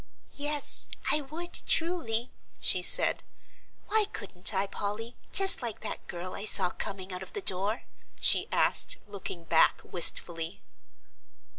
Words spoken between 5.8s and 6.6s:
that girl I